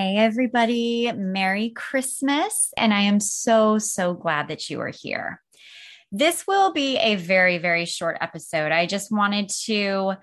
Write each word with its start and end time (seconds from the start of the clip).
Hey, 0.00 0.16
everybody. 0.16 1.12
Merry 1.14 1.68
Christmas. 1.76 2.72
And 2.78 2.94
I 2.94 3.02
am 3.02 3.20
so, 3.20 3.76
so 3.76 4.14
glad 4.14 4.48
that 4.48 4.70
you 4.70 4.80
are 4.80 4.88
here. 4.88 5.42
This 6.10 6.46
will 6.46 6.72
be 6.72 6.96
a 6.96 7.16
very, 7.16 7.58
very 7.58 7.84
short 7.84 8.16
episode. 8.22 8.72
I 8.72 8.86
just 8.86 9.12
wanted 9.12 9.50
to 9.66 10.14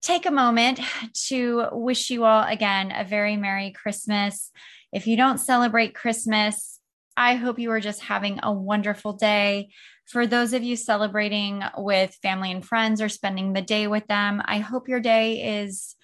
take 0.00 0.24
a 0.24 0.30
moment 0.30 0.80
to 1.28 1.66
wish 1.72 2.08
you 2.08 2.24
all 2.24 2.44
again 2.44 2.90
a 2.96 3.04
very 3.04 3.36
Merry 3.36 3.72
Christmas. 3.72 4.50
If 4.90 5.06
you 5.06 5.18
don't 5.18 5.36
celebrate 5.36 5.94
Christmas, 5.94 6.80
I 7.14 7.34
hope 7.34 7.58
you 7.58 7.70
are 7.72 7.80
just 7.80 8.00
having 8.00 8.40
a 8.42 8.50
wonderful 8.50 9.12
day. 9.12 9.68
For 10.06 10.26
those 10.26 10.54
of 10.54 10.62
you 10.62 10.76
celebrating 10.76 11.62
with 11.76 12.16
family 12.22 12.52
and 12.52 12.64
friends 12.64 13.02
or 13.02 13.10
spending 13.10 13.52
the 13.52 13.60
day 13.60 13.86
with 13.86 14.06
them, 14.06 14.40
I 14.46 14.60
hope 14.60 14.88
your 14.88 15.00
day 15.00 15.60
is 15.60 15.94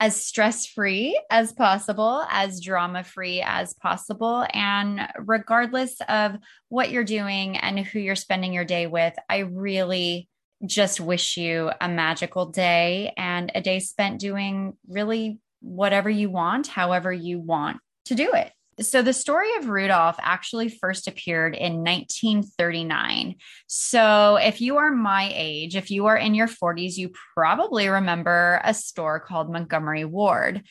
as 0.00 0.20
stress 0.20 0.66
free 0.66 1.20
as 1.30 1.52
possible, 1.52 2.24
as 2.30 2.60
drama 2.60 3.04
free 3.04 3.42
as 3.44 3.74
possible. 3.74 4.46
And 4.54 5.06
regardless 5.18 6.00
of 6.08 6.36
what 6.70 6.90
you're 6.90 7.04
doing 7.04 7.58
and 7.58 7.78
who 7.78 7.98
you're 7.98 8.16
spending 8.16 8.54
your 8.54 8.64
day 8.64 8.86
with, 8.86 9.14
I 9.28 9.40
really 9.40 10.26
just 10.66 11.00
wish 11.00 11.36
you 11.36 11.70
a 11.80 11.88
magical 11.88 12.46
day 12.46 13.12
and 13.16 13.52
a 13.54 13.60
day 13.60 13.78
spent 13.80 14.20
doing 14.20 14.76
really 14.88 15.38
whatever 15.60 16.08
you 16.08 16.30
want, 16.30 16.66
however 16.66 17.12
you 17.12 17.38
want 17.38 17.78
to 18.06 18.14
do 18.14 18.32
it. 18.32 18.50
So, 18.80 19.02
the 19.02 19.12
story 19.12 19.54
of 19.58 19.68
Rudolph 19.68 20.16
actually 20.20 20.70
first 20.70 21.06
appeared 21.06 21.54
in 21.54 21.84
1939. 21.84 23.34
So, 23.66 24.36
if 24.36 24.62
you 24.62 24.78
are 24.78 24.90
my 24.90 25.30
age, 25.34 25.76
if 25.76 25.90
you 25.90 26.06
are 26.06 26.16
in 26.16 26.34
your 26.34 26.48
40s, 26.48 26.96
you 26.96 27.12
probably 27.34 27.88
remember 27.88 28.58
a 28.64 28.72
store 28.72 29.20
called 29.20 29.52
Montgomery 29.52 30.06
Ward. 30.06 30.62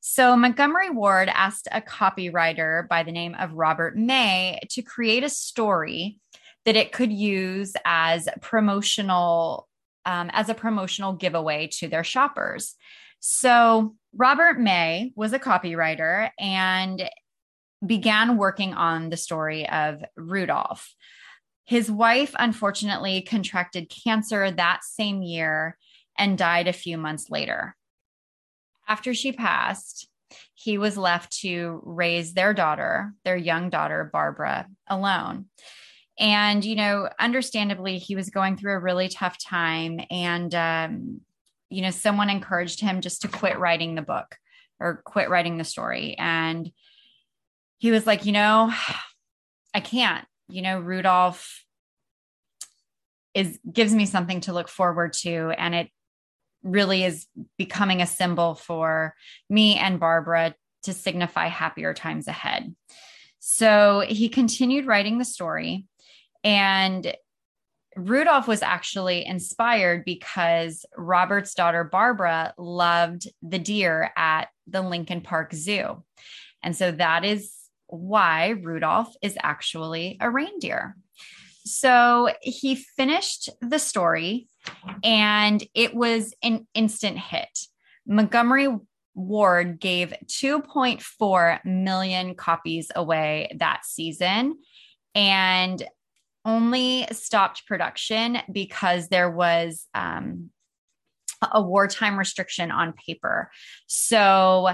So, 0.00 0.34
Montgomery 0.34 0.88
Ward 0.88 1.28
asked 1.28 1.68
a 1.70 1.82
copywriter 1.82 2.88
by 2.88 3.02
the 3.02 3.12
name 3.12 3.34
of 3.38 3.52
Robert 3.52 3.98
May 3.98 4.60
to 4.70 4.80
create 4.80 5.22
a 5.22 5.28
story 5.28 6.16
that 6.64 6.76
it 6.76 6.92
could 6.92 7.12
use 7.12 7.74
as 7.84 8.30
promotional 8.40 9.68
um, 10.06 10.30
as 10.32 10.48
a 10.48 10.54
promotional 10.54 11.12
giveaway 11.12 11.68
to 11.72 11.88
their 11.88 12.04
shoppers. 12.04 12.76
So, 13.20 13.94
Robert 14.14 14.58
May 14.58 15.12
was 15.16 15.34
a 15.34 15.38
copywriter 15.38 16.30
and 16.38 17.10
began 17.84 18.36
working 18.36 18.74
on 18.74 19.10
the 19.10 19.16
story 19.16 19.68
of 19.68 20.02
Rudolph. 20.16 20.94
His 21.64 21.90
wife 21.90 22.34
unfortunately 22.38 23.22
contracted 23.22 23.92
cancer 24.04 24.50
that 24.50 24.84
same 24.84 25.22
year 25.22 25.76
and 26.18 26.38
died 26.38 26.66
a 26.66 26.72
few 26.72 26.98
months 26.98 27.30
later. 27.30 27.76
After 28.88 29.12
she 29.14 29.32
passed, 29.32 30.08
he 30.54 30.78
was 30.78 30.96
left 30.96 31.32
to 31.40 31.80
raise 31.84 32.34
their 32.34 32.52
daughter, 32.54 33.12
their 33.24 33.36
young 33.36 33.70
daughter, 33.70 34.10
Barbara, 34.12 34.66
alone. 34.88 35.46
And, 36.18 36.64
you 36.64 36.74
know, 36.74 37.08
understandably, 37.18 37.98
he 37.98 38.16
was 38.16 38.30
going 38.30 38.56
through 38.56 38.72
a 38.72 38.80
really 38.80 39.08
tough 39.08 39.38
time. 39.38 40.00
And, 40.10 40.52
um, 40.54 41.20
you 41.70 41.82
know, 41.82 41.90
someone 41.90 42.30
encouraged 42.30 42.80
him 42.80 43.00
just 43.00 43.22
to 43.22 43.28
quit 43.28 43.58
writing 43.58 43.94
the 43.94 44.02
book 44.02 44.36
or 44.80 45.02
quit 45.04 45.30
writing 45.30 45.58
the 45.58 45.64
story. 45.64 46.16
And 46.18 46.72
he 47.78 47.90
was 47.90 48.06
like, 48.06 48.26
you 48.26 48.32
know, 48.32 48.72
I 49.72 49.80
can't, 49.80 50.26
you 50.48 50.62
know, 50.62 50.80
Rudolph 50.80 51.64
is 53.34 53.58
gives 53.70 53.94
me 53.94 54.06
something 54.06 54.40
to 54.42 54.52
look 54.52 54.68
forward 54.68 55.12
to. 55.12 55.52
And 55.56 55.74
it 55.74 55.88
really 56.62 57.04
is 57.04 57.26
becoming 57.56 58.02
a 58.02 58.06
symbol 58.06 58.54
for 58.54 59.14
me 59.48 59.76
and 59.76 60.00
Barbara 60.00 60.54
to 60.82 60.92
signify 60.92 61.46
happier 61.46 61.94
times 61.94 62.28
ahead. 62.28 62.74
So 63.38 64.04
he 64.06 64.28
continued 64.28 64.86
writing 64.86 65.18
the 65.18 65.24
story. 65.24 65.86
And 66.42 67.14
Rudolph 67.96 68.46
was 68.46 68.62
actually 68.62 69.24
inspired 69.26 70.04
because 70.04 70.84
Robert's 70.96 71.54
daughter 71.54 71.84
Barbara 71.84 72.54
loved 72.56 73.28
the 73.42 73.58
deer 73.58 74.10
at 74.16 74.48
the 74.66 74.82
Lincoln 74.82 75.20
Park 75.20 75.52
Zoo. 75.52 76.04
And 76.62 76.76
so 76.76 76.92
that 76.92 77.24
is 77.24 77.52
why 77.88 78.48
Rudolph 78.48 79.14
is 79.22 79.36
actually 79.42 80.16
a 80.20 80.30
reindeer. 80.30 80.96
So 81.64 82.30
he 82.40 82.76
finished 82.76 83.50
the 83.60 83.78
story 83.78 84.48
and 85.04 85.62
it 85.74 85.94
was 85.94 86.34
an 86.42 86.66
instant 86.74 87.18
hit. 87.18 87.58
Montgomery 88.06 88.68
Ward 89.14 89.80
gave 89.80 90.14
2.4 90.26 91.64
million 91.64 92.34
copies 92.34 92.90
away 92.94 93.54
that 93.58 93.84
season 93.84 94.58
and 95.14 95.82
only 96.44 97.06
stopped 97.12 97.66
production 97.66 98.38
because 98.50 99.08
there 99.08 99.30
was 99.30 99.86
um, 99.94 100.50
a 101.52 101.60
wartime 101.60 102.18
restriction 102.18 102.70
on 102.70 102.94
paper. 103.06 103.50
So 103.86 104.70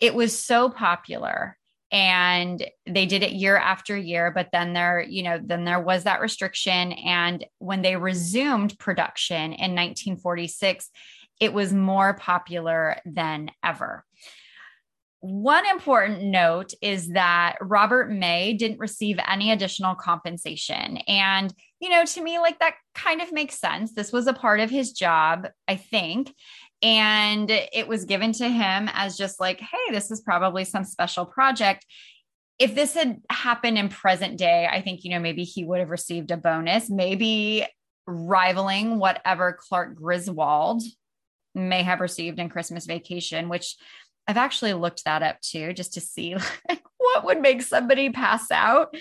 it 0.00 0.14
was 0.14 0.38
so 0.38 0.70
popular 0.70 1.55
and 1.92 2.64
they 2.86 3.06
did 3.06 3.22
it 3.22 3.32
year 3.32 3.56
after 3.56 3.96
year 3.96 4.32
but 4.32 4.48
then 4.52 4.72
there 4.72 5.00
you 5.00 5.22
know 5.22 5.38
then 5.42 5.64
there 5.64 5.80
was 5.80 6.04
that 6.04 6.20
restriction 6.20 6.92
and 6.92 7.46
when 7.58 7.82
they 7.82 7.96
resumed 7.96 8.76
production 8.78 9.52
in 9.52 9.74
1946 9.74 10.90
it 11.38 11.52
was 11.52 11.72
more 11.72 12.14
popular 12.14 12.96
than 13.04 13.50
ever 13.62 14.04
one 15.20 15.66
important 15.66 16.22
note 16.22 16.72
is 16.80 17.08
that 17.08 17.56
Robert 17.60 18.10
May 18.10 18.52
didn't 18.52 18.78
receive 18.78 19.18
any 19.26 19.50
additional 19.50 19.94
compensation. 19.94 20.98
And, 21.08 21.52
you 21.80 21.88
know, 21.88 22.04
to 22.04 22.22
me, 22.22 22.38
like 22.38 22.58
that 22.60 22.74
kind 22.94 23.20
of 23.20 23.32
makes 23.32 23.58
sense. 23.58 23.92
This 23.92 24.12
was 24.12 24.26
a 24.26 24.32
part 24.32 24.60
of 24.60 24.70
his 24.70 24.92
job, 24.92 25.48
I 25.66 25.76
think 25.76 26.32
and 26.82 27.50
it 27.50 27.88
was 27.88 28.04
given 28.04 28.32
to 28.32 28.48
him 28.48 28.90
as 28.92 29.16
just 29.16 29.40
like 29.40 29.60
hey 29.60 29.90
this 29.90 30.10
is 30.10 30.20
probably 30.20 30.64
some 30.64 30.84
special 30.84 31.24
project. 31.24 31.86
If 32.58 32.74
this 32.74 32.94
had 32.94 33.20
happened 33.30 33.76
in 33.76 33.90
present 33.90 34.38
day 34.38 34.66
i 34.70 34.80
think 34.80 35.04
you 35.04 35.10
know 35.10 35.20
maybe 35.20 35.44
he 35.44 35.62
would 35.62 35.80
have 35.80 35.90
received 35.90 36.30
a 36.30 36.38
bonus 36.38 36.88
maybe 36.88 37.66
rivaling 38.06 38.98
whatever 38.98 39.58
clark 39.60 39.94
griswold 39.94 40.82
may 41.54 41.82
have 41.82 42.00
received 42.00 42.38
in 42.38 42.48
christmas 42.48 42.86
vacation 42.86 43.50
which 43.50 43.76
i've 44.26 44.38
actually 44.38 44.72
looked 44.72 45.04
that 45.04 45.22
up 45.22 45.38
too 45.42 45.74
just 45.74 45.92
to 45.94 46.00
see 46.00 46.34
like, 46.68 46.82
what 47.06 47.24
would 47.24 47.40
make 47.40 47.62
somebody 47.62 48.10
pass 48.10 48.50
out. 48.50 48.94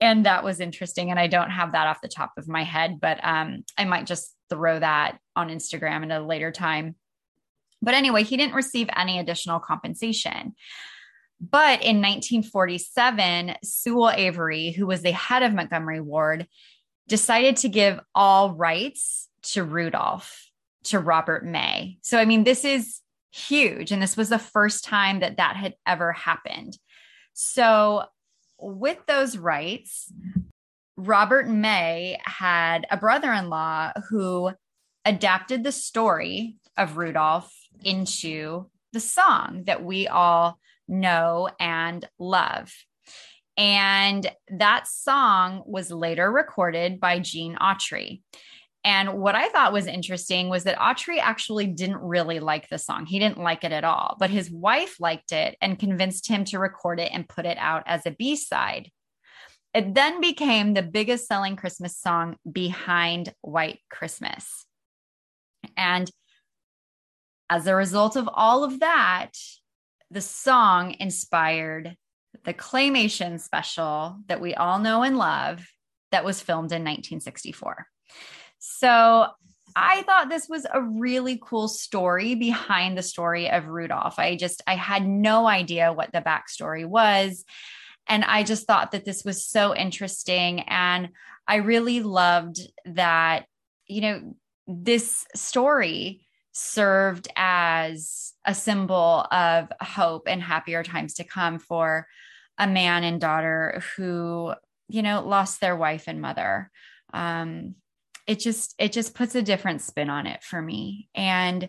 And 0.00 0.26
that 0.26 0.42
was 0.42 0.60
interesting. 0.60 1.10
And 1.10 1.18
i 1.18 1.26
don't 1.26 1.50
have 1.50 1.72
that 1.72 1.86
off 1.86 2.00
the 2.00 2.08
top 2.08 2.32
of 2.36 2.48
my 2.48 2.64
head 2.64 2.98
but 3.00 3.20
um, 3.22 3.64
i 3.76 3.84
might 3.84 4.06
just 4.06 4.34
throw 4.50 4.78
that 4.78 5.18
on 5.36 5.48
instagram 5.48 6.04
at 6.04 6.20
a 6.20 6.24
later 6.24 6.50
time 6.50 6.94
but 7.82 7.94
anyway, 7.94 8.22
he 8.22 8.36
didn't 8.36 8.54
receive 8.54 8.88
any 8.96 9.18
additional 9.18 9.60
compensation. 9.60 10.54
But 11.40 11.82
in 11.82 11.96
1947, 11.96 13.56
Sewell 13.64 14.10
Avery, 14.10 14.70
who 14.70 14.86
was 14.86 15.02
the 15.02 15.10
head 15.10 15.42
of 15.42 15.52
Montgomery 15.52 16.00
Ward, 16.00 16.46
decided 17.08 17.56
to 17.58 17.68
give 17.68 17.98
all 18.14 18.54
rights 18.54 19.28
to 19.42 19.64
Rudolph, 19.64 20.48
to 20.84 21.00
Robert 21.00 21.44
May. 21.44 21.98
So, 22.02 22.18
I 22.18 22.26
mean, 22.26 22.44
this 22.44 22.64
is 22.64 23.00
huge. 23.32 23.90
And 23.90 24.00
this 24.00 24.16
was 24.16 24.28
the 24.28 24.38
first 24.38 24.84
time 24.84 25.20
that 25.20 25.38
that 25.38 25.56
had 25.56 25.74
ever 25.84 26.12
happened. 26.12 26.78
So, 27.32 28.04
with 28.60 28.98
those 29.06 29.36
rights, 29.36 30.12
Robert 30.96 31.48
May 31.48 32.20
had 32.24 32.86
a 32.88 32.96
brother 32.96 33.32
in 33.32 33.48
law 33.48 33.90
who 34.08 34.52
adapted 35.04 35.64
the 35.64 35.72
story 35.72 36.54
of 36.76 36.96
Rudolph 36.96 37.52
into 37.82 38.66
the 38.92 39.00
song 39.00 39.64
that 39.66 39.84
we 39.84 40.08
all 40.08 40.58
know 40.88 41.48
and 41.58 42.08
love. 42.18 42.72
And 43.56 44.30
that 44.48 44.86
song 44.88 45.62
was 45.66 45.90
later 45.90 46.30
recorded 46.30 47.00
by 47.00 47.18
Gene 47.18 47.56
Autry. 47.56 48.22
And 48.84 49.14
what 49.14 49.36
I 49.36 49.48
thought 49.48 49.72
was 49.72 49.86
interesting 49.86 50.48
was 50.48 50.64
that 50.64 50.78
Autry 50.78 51.18
actually 51.20 51.68
didn't 51.68 52.00
really 52.00 52.40
like 52.40 52.68
the 52.68 52.78
song. 52.78 53.06
He 53.06 53.20
didn't 53.20 53.38
like 53.38 53.62
it 53.62 53.70
at 53.70 53.84
all, 53.84 54.16
but 54.18 54.30
his 54.30 54.50
wife 54.50 54.98
liked 54.98 55.30
it 55.30 55.56
and 55.60 55.78
convinced 55.78 56.26
him 56.26 56.44
to 56.46 56.58
record 56.58 56.98
it 56.98 57.12
and 57.12 57.28
put 57.28 57.46
it 57.46 57.58
out 57.58 57.84
as 57.86 58.06
a 58.06 58.10
B 58.10 58.34
side. 58.34 58.90
It 59.72 59.94
then 59.94 60.20
became 60.20 60.74
the 60.74 60.82
biggest 60.82 61.28
selling 61.28 61.56
Christmas 61.56 61.96
song 61.96 62.36
behind 62.50 63.32
White 63.40 63.78
Christmas. 63.88 64.66
And 65.76 66.10
as 67.50 67.66
a 67.66 67.74
result 67.74 68.16
of 68.16 68.28
all 68.32 68.64
of 68.64 68.80
that, 68.80 69.32
the 70.10 70.20
song 70.20 70.94
inspired 70.98 71.96
the 72.44 72.54
claymation 72.54 73.40
special 73.40 74.18
that 74.26 74.40
we 74.40 74.54
all 74.54 74.78
know 74.78 75.02
and 75.02 75.16
love 75.18 75.66
that 76.10 76.24
was 76.24 76.40
filmed 76.40 76.72
in 76.72 76.82
1964. 76.82 77.86
So 78.58 79.26
I 79.74 80.02
thought 80.02 80.28
this 80.28 80.48
was 80.48 80.66
a 80.70 80.82
really 80.82 81.40
cool 81.42 81.68
story 81.68 82.34
behind 82.34 82.96
the 82.96 83.02
story 83.02 83.50
of 83.50 83.68
Rudolph. 83.68 84.18
I 84.18 84.36
just, 84.36 84.62
I 84.66 84.76
had 84.76 85.06
no 85.06 85.46
idea 85.46 85.92
what 85.92 86.12
the 86.12 86.20
backstory 86.20 86.86
was. 86.86 87.44
And 88.08 88.24
I 88.24 88.42
just 88.42 88.66
thought 88.66 88.92
that 88.92 89.04
this 89.04 89.24
was 89.24 89.46
so 89.46 89.74
interesting. 89.74 90.60
And 90.60 91.10
I 91.46 91.56
really 91.56 92.00
loved 92.00 92.60
that, 92.84 93.46
you 93.86 94.00
know, 94.00 94.36
this 94.66 95.26
story 95.34 96.21
served 96.52 97.28
as 97.36 98.32
a 98.44 98.54
symbol 98.54 99.26
of 99.30 99.72
hope 99.80 100.24
and 100.28 100.42
happier 100.42 100.82
times 100.82 101.14
to 101.14 101.24
come 101.24 101.58
for 101.58 102.06
a 102.58 102.66
man 102.66 103.04
and 103.04 103.20
daughter 103.20 103.82
who, 103.96 104.52
you 104.88 105.02
know, 105.02 105.26
lost 105.26 105.60
their 105.60 105.76
wife 105.76 106.04
and 106.06 106.20
mother. 106.20 106.70
Um, 107.14 107.74
it 108.26 108.38
just 108.38 108.74
it 108.78 108.92
just 108.92 109.14
puts 109.14 109.34
a 109.34 109.42
different 109.42 109.82
spin 109.82 110.10
on 110.10 110.26
it 110.26 110.42
for 110.42 110.60
me. 110.60 111.08
And 111.14 111.68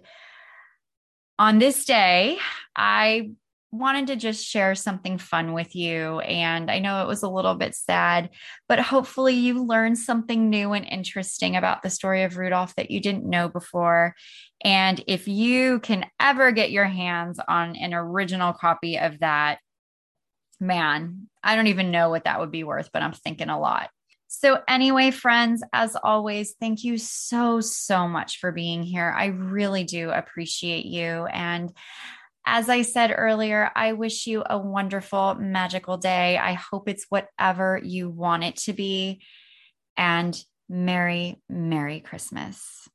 on 1.39 1.59
this 1.59 1.85
day, 1.85 2.37
I 2.75 3.31
wanted 3.73 4.05
to 4.05 4.15
just 4.15 4.45
share 4.45 4.75
something 4.75 5.17
fun 5.17 5.51
with 5.51 5.75
you. 5.75 6.19
And 6.19 6.69
I 6.69 6.77
know 6.77 7.01
it 7.01 7.07
was 7.07 7.23
a 7.23 7.29
little 7.29 7.55
bit 7.55 7.73
sad, 7.73 8.29
but 8.69 8.79
hopefully 8.79 9.33
you 9.33 9.65
learned 9.65 9.97
something 9.97 10.49
new 10.49 10.73
and 10.73 10.85
interesting 10.85 11.55
about 11.55 11.81
the 11.81 11.89
story 11.89 12.21
of 12.21 12.37
Rudolph 12.37 12.75
that 12.75 12.91
you 12.91 13.01
didn't 13.01 13.27
know 13.27 13.49
before. 13.49 14.13
And 14.63 15.03
if 15.07 15.27
you 15.27 15.79
can 15.79 16.05
ever 16.19 16.51
get 16.51 16.69
your 16.71 16.85
hands 16.85 17.39
on 17.47 17.75
an 17.75 17.95
original 17.95 18.53
copy 18.53 18.99
of 18.99 19.19
that, 19.19 19.57
man, 20.59 21.27
I 21.43 21.55
don't 21.55 21.67
even 21.67 21.89
know 21.89 22.09
what 22.09 22.25
that 22.25 22.39
would 22.39 22.51
be 22.51 22.63
worth, 22.63 22.91
but 22.93 23.01
I'm 23.01 23.13
thinking 23.13 23.49
a 23.49 23.59
lot. 23.59 23.89
So, 24.27 24.61
anyway, 24.67 25.11
friends, 25.11 25.63
as 25.73 25.95
always, 25.95 26.55
thank 26.59 26.83
you 26.83 26.97
so, 26.97 27.59
so 27.59 28.07
much 28.07 28.39
for 28.39 28.51
being 28.51 28.83
here. 28.83 29.13
I 29.15 29.27
really 29.27 29.83
do 29.83 30.09
appreciate 30.09 30.85
you. 30.85 31.25
And 31.25 31.71
as 32.45 32.69
I 32.69 32.81
said 32.81 33.13
earlier, 33.15 33.71
I 33.75 33.93
wish 33.93 34.27
you 34.27 34.43
a 34.47 34.57
wonderful, 34.57 35.35
magical 35.35 35.97
day. 35.97 36.37
I 36.37 36.53
hope 36.53 36.89
it's 36.89 37.05
whatever 37.09 37.79
you 37.83 38.09
want 38.09 38.43
it 38.43 38.57
to 38.57 38.73
be. 38.73 39.21
And 39.95 40.37
Merry, 40.69 41.41
Merry 41.49 41.99
Christmas. 41.99 42.87